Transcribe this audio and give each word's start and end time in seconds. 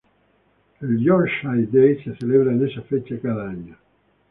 El 0.81 0.99
Yorkshire 0.99 1.67
Day 1.69 2.03
se 2.03 2.15
celebra 2.15 2.51
en 2.53 2.67
esta 2.67 2.81
fecha 2.81 3.19
cada 3.21 3.47
año. 3.51 3.77